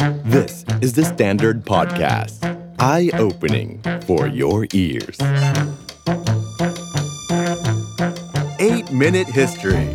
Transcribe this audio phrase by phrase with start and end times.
[0.00, 2.40] This is the Standard Podcast.
[2.78, 5.18] Eye-opening for your ears.
[8.58, 9.86] 8-Minute History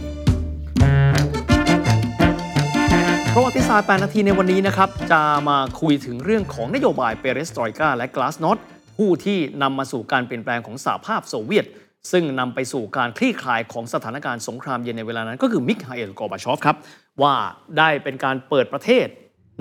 [3.33, 8.58] ประวัติศาสตร์8นาทีในวันนี้นะครับ จะมาคุยถึงเรื่องของนโยบายเปเรสตรอยกาและกลาสนอต
[8.98, 11.66] ผู้ที่นำมาสู่การเปลี่ยนแปลงของสหภาพโซเวียต
[12.12, 16.76] ซึ่งนำไปสู่การคลี่คลายของสถานการณ์สงครามเย็นในเวลานั้น ก็คือมิคฮาเอลกอร์บาชอฟครับ
[17.22, 17.36] ว่า
[17.78, 19.08] ได้เป็นการเปิดประเทศ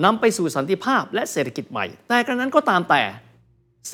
[0.03, 3.03] นำไปสู่สันติภาพและเศรษฐกิจใหม่ แต่กระนั้นก็ตามแต่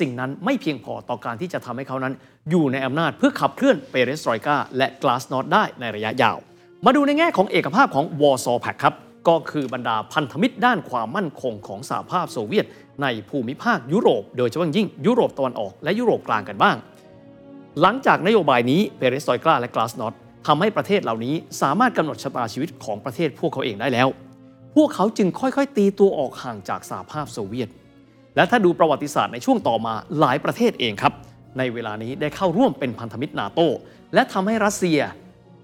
[0.00, 2.14] สิ่งนั้นไม่เพียงพอต่อการที่จะทำให้เขานั้น
[2.50, 6.36] อยู่ในอำนาจเพื่อขับเคลื่อนเปเรสตรอยกาและกลาสนอสต์ได้ในระยะยาว
[6.84, 8.94] มาดูในแง่ของเอกภาพของ Warsaw Pact ครับ
[9.28, 12.66] ก็คือบรรดาพันธมิตรด้านความมั่นคงของสหภาพโซเวียต
[13.02, 16.76] ในภูมิภาคยุโรป โดยเฉพาะยิ่งยุโรปตะวันออกและยุโรปกลางกันบ้าง
[17.80, 20.12] หลังจากนโยบายนี้เปเรสตรอยกาและกลาสนอสต์
[20.46, 24.08] ทำให้ประเทศเหล่านี้สามารถกำหนดชะตาชีวิตของประเทศพวกเขาเองได้แล้ว
[24.74, 27.68] พวกเขาจึงค่อยๆ ตีตัวออกห่างจากสหภาพโซเวียต
[28.36, 31.12] และถ้าดูประวัติศาสตร์ในช่วงต่อมาหลายประเทศเองครับ
[31.58, 33.60] ในเวลานี้ได้เข้าร่วมเป็นพันธมิตรนาโต
[34.14, 35.00] และทำให้รัสเซีย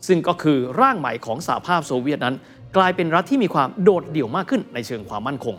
[0.06, 2.34] ซึ่งก็คือร่างใหม่ของสหภาพโซเวียตนั้น
[2.77, 5.56] กลายเป็นรัฐที่มีความโดดเดี่ยวมากขึ้นในเชิงความมั่นคง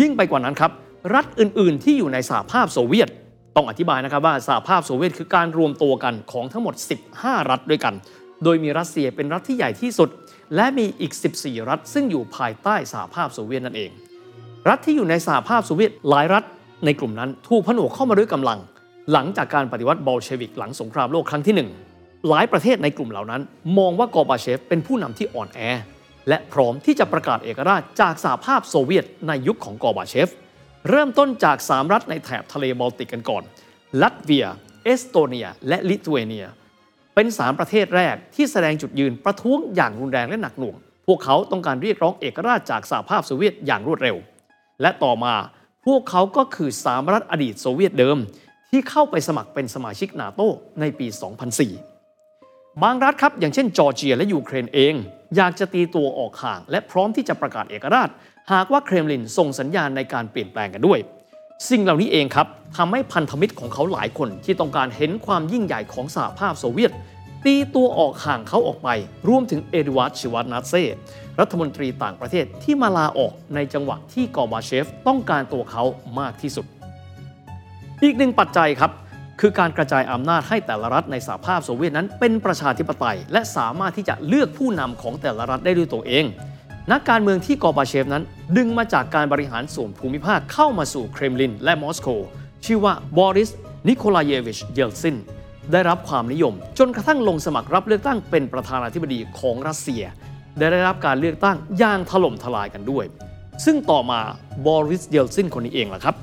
[0.00, 0.70] ยิ่งไปกว่านั้นครับ
[1.14, 3.08] รัฐอื่นๆ ที่อยู่ในสหภาพโซเวียต
[3.56, 6.74] ต้องอธิบายนะครับว่าสหภาพโซเวียตคือการรวมตัวกันของทั้งหมด
[7.12, 7.94] 15 รัฐด้วยกัน
[8.44, 10.08] โดยมีรัสเซียเป็นรัฐที่ใหญ่ที่สุด
[10.56, 13.90] และมีอีก 14 รัฐ ซึ่งอยู่ภายใต้สหภาพโซเวียตนั่นเอง
[14.68, 16.44] รัฐที่อยู่ในสหภาพโซเวียตหลายรัฐ
[16.84, 18.58] ในกลุ่มนั้นถูกผนวกเข้ามาด้วยกำลัง
[19.12, 21.54] หลังจากการปฏิวัติบอลเชวิกหลังสงครามโลกครั้งที่
[21.92, 23.42] 1 หลายประเทศในกลุ่มเหล่านั้น
[23.78, 25.60] มองว่ากอบาเชฟเป็นผู้นำที่อ่อนแอ
[26.28, 30.28] และพร้อมที่จะประกาศเอกราชจากสหภาพโซเวียตในยุคของกอบาเชฟ
[30.88, 33.42] เริ่มต้นจาก 3 รัฐในแถบทะเลบอลติกกันก่อน
[34.02, 34.46] ลัตเวีย
[34.84, 36.46] เอสโตเนีย และลิทัวเนีย
[37.14, 44.16] เป็น 3 ประเทศแรกที่แสดงจุดยืนประท้วงอย่างรุนแรงและหนักหน่วง พวกเขาต้องการเรียกร้องเอกราชจากสหภาพโซเวียตอย่างรวดเร็ว
[44.82, 45.34] และต่อมา
[45.86, 48.18] พวกเขาก็คือสามรัฐอดีตโซเวียตเดิม
[48.70, 50.40] ที่เข้าไปสมัครเป็นสมาชิกนาโต
[50.80, 51.06] ในปี
[51.94, 54.94] 2004 บางรัฐครับอย่างเช่นจอร์เจียและยูเครนเอง
[55.36, 58.08] อยากจะตีตัวออกห่าง และพร้อมที่จะประกาศเอกราช
[58.52, 60.98] หากว่าเครมลินส่งสัญญาณในการเปลี่ยนแปลงกันด้วย
[61.68, 66.92] สิ่งเหล่านี้เองครับทำให้พันธมิตรของเขาหลายคนที่ต้องการเห็นความยิ่งใหญ่ของสหภาพโซเวียต
[67.44, 68.88] ตีตัวออกห่างเขาออกไป
[69.28, 70.84] รวมถึงเอดวาร์ด เชวาร์ดนาดเซ
[71.40, 75.82] รัฐมนตรีต่างประเทศที่มาลาออกในจังหวะที่กอร์บาเชฟต้องการตัวเขา
[76.20, 76.66] มากที่สุด
[78.02, 78.92] อีกหนึ่งปัจจัยครับ
[79.40, 86.24] คือการกระจายอำนาจให้แต่ละรัฐในสหภาพโซเวียตนั้นเป็นประชาธิปไตย และสามารถที่จะเลือกผู้นำของแต่ละรัฐได้ด้วยตัวเอง
[86.92, 88.24] นักการเมืองที่กอร์บาเชฟนั้น
[88.56, 92.08] ดึงมาจากการบริหารส่วนภูมิภาคเข้ามาสู่เครมลินและมอสโก
[92.64, 93.50] ชื่อว่าบอริส
[93.88, 95.16] นิโคลาเยวิช เยลซิน
[95.72, 100.02] ได้รับความนิยม จนกระทั่งลงสมัครรับเลือกตั้งเป็นประธานาธิบดีของรัสเซีย
[100.58, 103.04] ได้ได้รับการเลือกตั้งอย่างถล่มทลายกันด้วย
[103.64, 104.20] ซึ่งต่อมา
[104.66, 106.16] บอริส เยลซินคนนี้เองล่ะครับ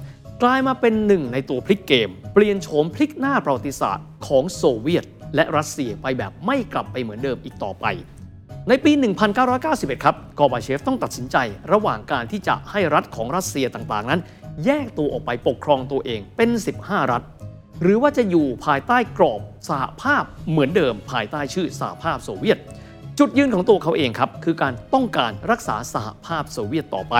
[0.44, 7.85] กลายมาเป็นหนึ่งในตัวพลิกเกม เปลี่ยนโฉมพลิกหน้าประวัติศาสตร์ของโซเวียต และรัสเซียไปแบบไม่กลับไปเหมือนเดิมอีกต่อไป
[8.69, 8.91] ในปี
[9.47, 11.38] 1991 ครับกอบาเชฟต้องตัดสินใจ
[11.72, 14.22] ระหว่างการที่จะให้รัฐของรัสเซียต่างๆ นั้น
[14.66, 17.23] แยกตัวออกไปปกครองตัวเองเป็น 15 รัฐ
[17.81, 22.57] หรือว่าจะอยู่ภายใต้กรอบสหภาพเหมือนเดิม ภายใต้ชื่อสหภาพโซเวียต
[23.19, 27.16] จุดยืนของตัวเขาเองครับ คือการต้องการรักษาสหภาพโซเวียตต่อไป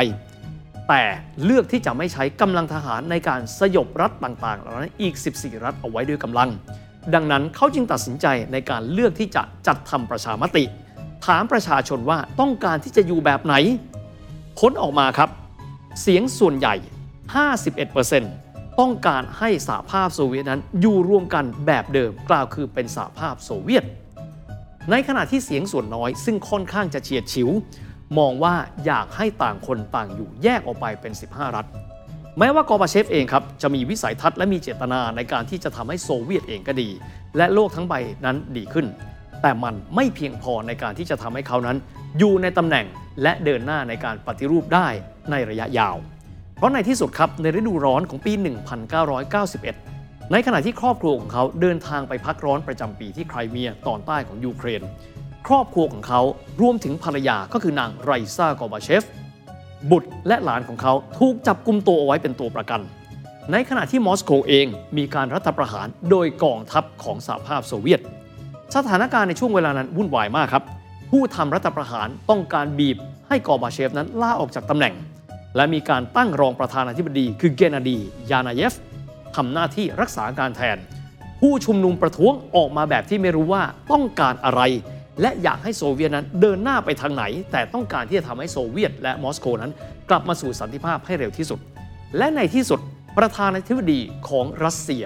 [0.90, 1.04] แต่
[1.44, 6.50] เลือกที่จะไม่ใช้กำลังทหารในการสยบรัฐต่างๆเหล่านั้นอีก 14 รัฐเอาไว้ด้วยกำลัง
[7.14, 10.66] ดังนั้นเขาจึงตัดสินใจในการเลือกที่จะจัดทำประชามติ
[11.26, 13.56] ถามประชาชนว่าต้องการที่จะอยู่แบบไหน
[14.60, 15.30] ผลออกมาครับ
[16.02, 16.76] เสียงส่วนใหญ่
[17.58, 23.84] 51%ต้องการให้สหภาพโซเวียตนั้นอยู่ร่วมกันแบบเดิมกล่าวคือเป็นสหภาพโซเวียต
[24.92, 27.50] ในขณะที่เสียงส่วนน้อย ซึ่งค่อนข้างจะเฉียดฉิว
[28.18, 31.66] มองว่าอยากให้ต่างคนต่างอยู่แยกออกไปเป็น 15 รัฐ
[32.40, 36.90] แม้ว่ากอร์บาเชฟเองครับจะมีวิสัยทัศน์และมีเจตนาในการที่จะทำให้โซเวียตเองก็ดี
[37.38, 37.94] และโลกทั้งใบ
[38.26, 38.86] นั้นดีขึ้น
[39.42, 41.78] แต่มันไม่เพียงพอในการที่จะทำให้เขานั้น
[42.18, 42.86] อยู่ในตำแหน่ง
[43.24, 44.88] และเดินหน้าในการปฏิรูปได้
[45.32, 45.96] ในระยะยาว
[46.58, 48.34] เพราะในที่สุดครับในฤดูร้อนของปี
[49.12, 54.82] 1991 ในขณะที่ครอบครัวของเขาเดินทางไปพักร้อนประจำปีที่ไครเมียตอนใต้ของยูเครน
[55.48, 56.22] ครอบครัวของเขา
[56.62, 59.04] รวมถึงภรรยาก็คือนางไรซากอบาเชฟ
[59.92, 62.82] บุตรและหลานของเขาถูกจับกลุมตัวเอาไว้เป็นตัวประกัน
[63.52, 64.68] ในขณะที่มอสโกเอง
[64.98, 68.02] มีการรัฐประหารโดยกองทัพของสหภาพโซเวียต
[68.76, 70.64] สถานการณ์ในช่วงเวลานั้นวุ่นวายมากครับ
[71.12, 72.98] ผู้ทำรัฐประหารต้องการบีบ
[73.28, 74.94] ให้กอบาเชฟนั้นลาออกจากตำแหน่ง
[75.56, 77.98] และมีการตั้งรองประธานาธิบดี คือเกนาดี
[78.32, 78.74] ยานาเยฟ
[79.36, 80.78] ทำหน้าที่รักษาการแทน
[81.42, 84.62] ผู้ชุมนุมประท้วงออกมาแบบที่ไม่รู้ว่าต้องการอะไร
[85.22, 89.72] และอยากให้โซเวียตนั้นเดินหน้าไปทางไหน แต่ต้องการที่จะทำให้โซเวียต และมอสโกนั้น
[90.10, 91.60] กลับมาสู่สันติภาพให้เร็วที่สุด
[92.18, 92.80] และในที่สุด
[93.18, 94.00] ประธานาธิบดี
[94.30, 95.04] ของรัสเซีย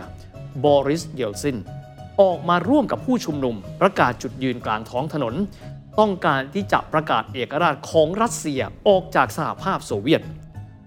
[0.65, 1.57] บอริสเยลซิน
[2.21, 5.33] ออกมาร่วมกับผู้ชุมนุม ประกาศจุดยืนกลางท้องถนน
[5.99, 10.21] ต้องการที่จะประกาศเอกราชของรัสเซียออกจากสหภาพโซเวียต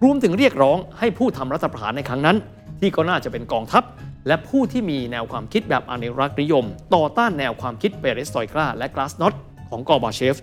[0.02, 2.36] รวมถึงเรียกร้องให้ผู้ทำรัฐประหารในครั้งนั้น
[2.80, 3.82] ที่ก็น่าจะเป็นกองทัพ
[4.26, 9.34] และผู้ที่มีแนวความคิดแบบอนุรักษ์นิยม ต่อต้านแนวความคิดเปเรสตรอยกาและกลาสนอสต์
[9.70, 10.36] ของกอร์บาเชฟ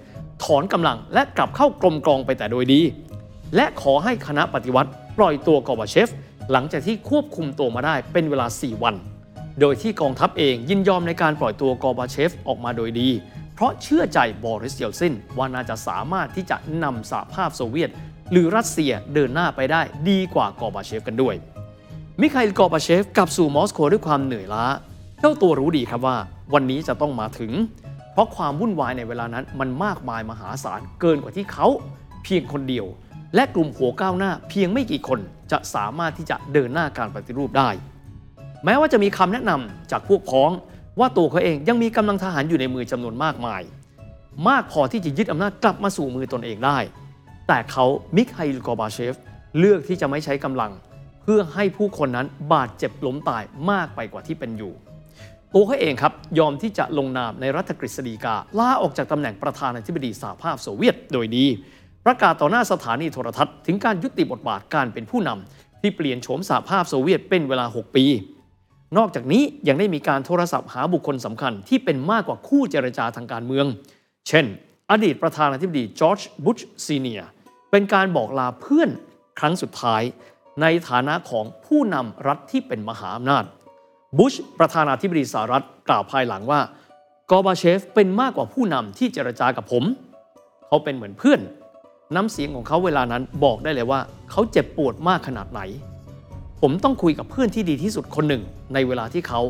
[0.44, 2.82] ถอนกำลังและกลับเข้ากรมกองไปแต่โดยดี
[3.56, 6.10] และขอให้คณะปฏิวัติปล่อยตัวกอร์บาเชฟ
[6.52, 8.96] หลังจากที่ควบคุมตัวมาได้เป็นเวลา 4 วัน
[9.62, 13.10] โดยที่กองทัพเองยินยอมในการปล่อยตัวกอร์บาเชฟออกมาโดยดี
[13.54, 17.90] เพราะเชื่อใจบอริสเยลซินว่าน่าจะสามารถที่จะนำสหภาพโซเวียต
[18.32, 21.36] หรือรัสเซียเดินหน้าไปได้ดีกว่ากอร์บาเชฟกันด้วย
[22.22, 24.66] มิคาอิลกอบาเชฟกลับสู่มอสโกด้วยความเหนื่อยล้า
[25.20, 26.18] เจ้าตัวรู้ดีครับว่า
[26.54, 27.52] วันนี้จะต้องมาถึง
[28.14, 31.68] เพราะความวุ่นวายในเวลานั้นมันมากมายมหาศาลเกินกว่าที่เขา
[32.24, 32.86] เพียงคนเดียว
[33.36, 35.20] และกลุ่มหัวก้าวหน้าเพียงไม่กี่คน
[35.52, 37.72] จะสามารถที่จะเดินหน้าการปฏิรูปได้
[38.66, 40.52] แม้ว่าจะมีคำแนะนำจากพวกพ้อง
[41.00, 43.62] ว่าตัวเขาเองยังมีกำลังทหารอยู่ในมือจำนวนมากมาย
[44.48, 46.78] มากพอที่จะยึดอำนาจกลับมาสู่มือตนเองได้
[47.48, 47.86] แต่เขา
[48.16, 49.16] มิคาอิลกอบาเชฟ
[49.60, 50.72] เลือกที่จะไม่ใช้กำลัง
[51.22, 54.74] เพื่อให้ผู้คนนั้นบาดเจ็บล้มตายมากไปกว่าที่เป็นอยู่
[55.54, 61.46] ตัวเขาเองครับยอมที่จะลงนามในรัฐกฤษฎีกาลาออกจากตำแหน่งประธานาธิบดีสหภาพโซเวียตโดยดี
[62.06, 68.06] ประกาศต่อหน้าสถานีโทรทัศน์ถึงการยุติบทบาทการเป็นผู้นำที่เปลี่ยนโฉมสหภาพโซเวียตเป็นเวลา 6 ปี
[68.98, 73.66] นอกจากนี้ยังได้มีการโทรศัพท์หาบุคคลสำคัญที่เป็นมากกว่าคู่เจรจาทางการเมือง
[74.28, 74.46] เช่น
[74.92, 77.22] อดีตประธานาธิบดีจอร์จบุชซีเนีย
[77.72, 78.90] เป็นการบอกลาเพื่อน
[79.40, 80.02] ครั้งสุดท้าย
[80.62, 83.44] ในฐานะของผู้นำรัฐที่เป็นมหาอำนาจ
[84.18, 86.62] บุชประธานาธิบดีสหรัฐกล่าวภายหลังว่า
[87.32, 89.84] กอบาเชฟเป็นมากกว่าผู้นำที่เจรจากับผม
[90.68, 91.40] เขาเป็นเหมือนเพื่อน
[92.16, 94.00] น้ำเสียงของเขาเวลานั้นบอกได้เลยว่า
[94.32, 95.62] เขาเจ็บปวดมากขนาดไหน
[96.62, 98.44] ผมต้องคุยกับเพื่อนที่ดีที่สุดคนหนึ่ง
[98.74, 99.42] ในเวลาที่เขา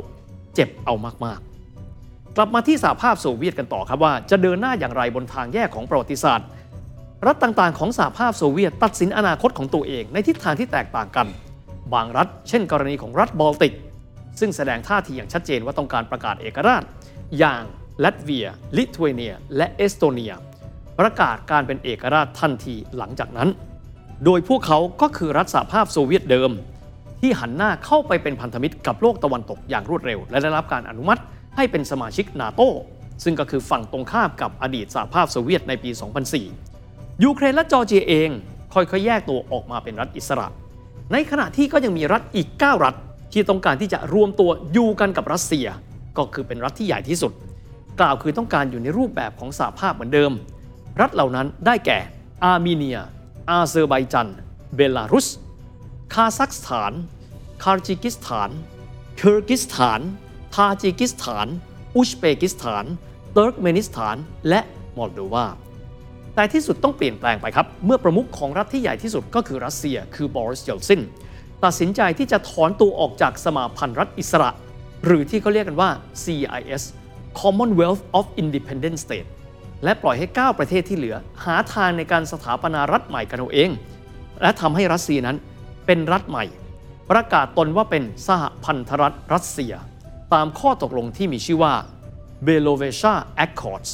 [0.55, 6.47] เจ็บเอามากๆ กลับมาที่สหภาพโซเวียตกันต่อครับว่า จะเดินหน้าอย่างไรบนทางแยกของประวัติศาสตร์
[7.25, 11.27] รัฐต่างๆ ของสหภาพโซเวียตตัดสินอนาคตของตัวเองในทิศทางที่แตกต่างกัน
[11.93, 13.73] บางรัฐ เช่น กรณีของรัฐบอลติก
[14.39, 16.83] ซึ่งแสดงท่าทีอย่างชัดเจนว่าต้องการประกาศเอกราช
[17.39, 17.63] อย่าง
[18.03, 18.47] ลัตเวีย
[18.77, 20.33] ลิทัวเนีย และเอสโตเนีย
[20.99, 23.49] ประกาศการเป็นเอกราชทันทีหลังจากนั้น
[24.25, 26.51] โดยพวกเขาก็คือรัฐสหภาพโซเวียตเดิม
[27.21, 31.21] ที่หันหน้าเข้าไปเป็นพันธมิตรกับโลกตะวันตกอย่างรวดเร็ว และได้รับการอนุมัติ
[31.55, 32.61] ให้เป็นสมาชิกนาโต
[33.23, 35.89] ซึ่งก็คือฝั่งตรงข้ามกับอดีตสหภาพโซเวียตในปี
[36.57, 38.29] 2004 ยูเครนและจอร์เจียเอง
[38.73, 40.47] ค่อยๆ แยกตัวออกมาเป็นรัฐอิสระ
[41.11, 42.95] ในขณะที่ก็ยังมีรัฐอีก 9 รัฐ
[43.33, 45.67] ที่ต้องการที่จะรวมตัวอยู่กันกับรัสเซีย
[46.17, 47.31] ก็คือเป็นรัฐที่ใหญ่ที่สุด
[47.99, 50.31] กล่าวคือต้องการอยู่ในรูปแบบของสหภาพเหมือนเดิม
[51.01, 51.99] รัฐเหล่านั้นได้แก่
[52.43, 52.99] อาร์เมเนีย
[53.49, 54.27] อาเซอร์ไบจัน
[54.75, 55.27] เบลารุส
[56.13, 56.93] คาซัคสถาน
[57.63, 58.49] คาจิกิสถาน
[59.17, 59.99] เคิร์กิสถาน
[60.55, 61.47] ทาจิกิสถาน
[61.95, 62.85] อุซเบกิสถาน
[63.33, 64.15] เติร์กเมนิสถาน
[64.49, 64.59] และ
[64.97, 65.45] มอลโดวา
[66.35, 71.01] แต่ที่สุดต้องเปลี่ยนแปลงไปครับ เมื่อประมุขของรัฐที่ใหญ่ที่สุดก็คือรัสเซีย คือบอริสเยลซิน
[71.63, 74.49] ตัดสินใจที่จะถอนตัวออกจากสมาพันธ์รัฐอิสระ
[75.05, 75.89] หรือที่เขาเรียกกันว่า
[76.23, 76.83] CIS
[77.39, 79.29] Commonwealth of Independent States
[79.83, 81.15] และปล่อยให้ 9 ประเทศที่เหลือ
[81.45, 83.69] หาทางในการสถาปนารัฐใหม่กันเอาเอง
[84.41, 85.37] และทำให้รัสเซียนั้น
[85.93, 86.45] เป็นรัฐใหม่
[87.11, 89.73] ประกาศตนว่าเป็นสหพันธรัฐรัสเซีย
[90.33, 91.73] ตามข้อตกลงที่มีชื่อว่า
[92.45, 93.13] b e l o v e s h a
[93.45, 93.91] Accords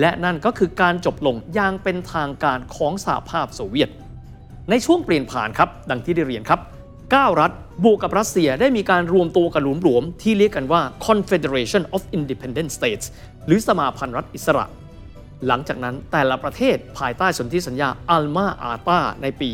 [0.00, 3.90] และนั่นก็คือการจบลงอย่างเป็นทางการของสหภาพโซเวียต
[4.70, 6.60] ในช่วงเปลี่ยนผ่านครับ ดังที่ได้เรียนครับ
[7.00, 7.52] 9 รัฐ
[7.84, 13.04] บวกกับรัสเซียได้มีการรวมตัวกันหลวมๆ ที่เรียกกันว่า Confederation of Independent States
[13.46, 14.66] หรือสมาพันธ์รัฐอิสระ
[15.46, 19.50] หลังจากนั้นแต่ละประเทศภายใต้สนธิสัญญาอัลมาอาตาในปี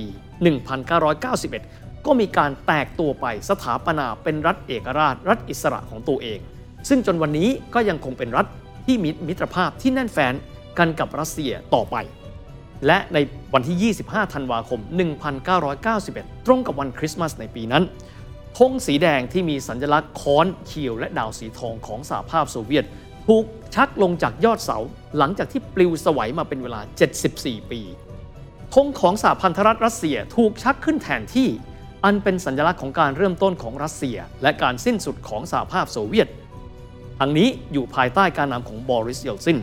[0.81, 6.39] 1991 ก็มีการแตกตัวไปสถาปนาเป็นรัฐเอกราช รัฐอิสระของตัวเอง
[6.89, 8.47] ซึ่งจนวันนี้ก็ยังคงเป็นรัฐ
[8.87, 10.35] ที่มีมิตรภาพที่แน่นแฟ้น
[10.79, 11.97] กันกับรัสเซียต่อไป
[12.87, 13.19] และใน
[13.55, 14.81] วันที่ 25 ธันวาคม
[15.45, 17.85] 1991 ตรงกับวันคริสต์มาสในปีนั้น
[18.59, 22.85] ธงสีแดงที่มีสัญลักษณ์ค้อนเขียวและดาวสีทองของสหภาพโซเวียต
[23.27, 24.79] ถูกชักลงจากยอดเสา
[25.19, 26.81] หลังจากที่ปลิวสวัยมาเป็นเวลา
[27.27, 27.81] 74 ปี
[28.75, 31.49] ธงของสหพันธรัฐรัสเซียถูกชักขึ้นแทนที่
[32.05, 36.29] อันเป็นสัญลักษณ์ของการเริ่มต้นของรัสเซีย และการสิ้นสุดของสหภาพโซเวียต
[37.19, 39.59] ทั้งนี้อยู่ภายใต้การนำของบอริสเยลซิน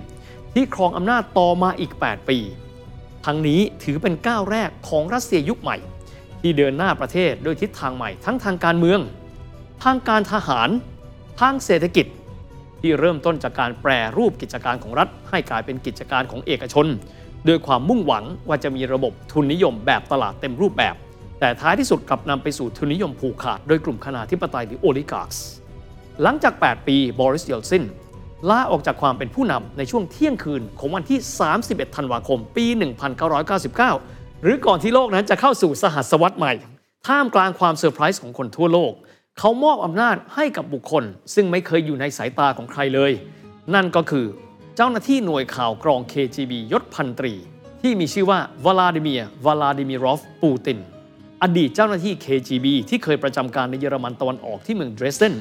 [0.53, 2.39] ที่ครองอำนาจต่อมาอีก 8 ปี
[3.25, 5.77] ทั้งนี้ถือเป็นก้าวแรกของรัสเซียยุคใหม่
[6.41, 8.99] ที่เดินหน้าประเทศโดยทิศทางใหม่ทั้งทางการเมือง
[9.83, 10.69] ทางการทหาร
[11.41, 12.05] ทางเศรษฐกิจ
[12.81, 16.87] ที่เริ่มต้นจากการแปรรูปกิจการของรัฐ ให้กลายเป็นกิจการของเอกชน
[17.47, 20.95] ด้วยความมุ่งหวังว่าจะมีระบบทุนนิยมแบบตลาดเต็มรูปแบบ
[21.39, 25.35] แต่ท้ายที่สุดกลับนำไปสู่ทุนนิยมผูกขาดโดยกลุ่มคณาธิปไตยหรือโอลิการ์ส
[26.21, 27.83] หลังจาก 8 ปีบริสเยลซิน
[28.49, 31.19] ลาออกจากความเป็นผู้นำในช่วงเที่ยงคืนของวันที่
[31.57, 32.65] 31 ธันวาคม ปี
[33.55, 36.53] 1999 หรือก่อนที่โลกนั้นจะเข้าสู่สหัสวรรษใหม่
[37.07, 38.93] ท่ามกลางความเซอร์ไพรส์ของคนทั่วโลก
[39.39, 41.03] เขามอบอำนาจให้กับบุคคล
[41.33, 43.11] ซึ่งไม่เคยอยู่ในสายตาของใครเลย
[43.75, 44.25] นั่นก็คือ
[44.75, 47.33] เจ้าหน้าที่หน่วยข่าวกรอง KGB ยศพันตรี
[47.81, 50.79] ที่มีชื่อว่าวลาดิเมียร์ วลาดิมีโรวิช ปูติน
[51.43, 55.33] อดีตเจ้าหน้าที่ KGB ที่เคยประจำการในเยอรมันตะวันออกที่เมืองเดรสเดน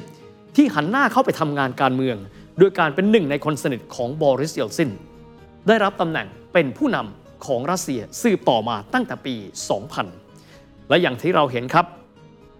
[0.55, 2.17] ที่หันหน้าเข้าไปทำงานการเมือง
[2.59, 4.91] โดยการเป็นหนึ่งในคนสนิทของบอริสเยลซิน
[5.67, 9.35] ได้รับตำแหน่งเป็นผู้นำของรัสเซียสืบต่อมาตั้งแต่ปี
[10.11, 11.85] 2000 และอย่างที่เราเห็นครับ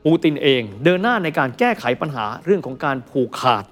[0.10, 3.64] ปูตินเองเดินหน้าในการแก้ไขปัญหาเรื่องของการผูกขาด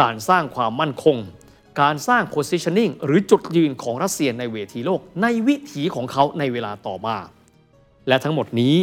[0.00, 1.16] การสร้างความมั่นคง
[1.82, 7.16] การสร้าง positioning หรือจุดยืนของรัสเซียในเวทีโลก ในวิถีของเขาในเวลาต่อมา
[8.08, 8.76] และทั้งหมดนี้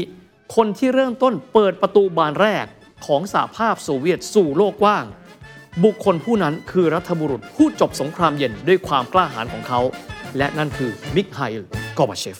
[0.55, 2.65] คนที่เริ่มต้นเปิดประตูบานแรก
[3.05, 5.05] ของสหภาพโซเวียตสู่โลกกว้าง
[5.83, 9.81] บุคคลผู้นั้นคือรัฐบุรุษผู้จบสงครามเย็นด้วยความกล้าหาญของเขา
[10.37, 12.39] และนั่นคือมิคไฮล์กอบาเชฟ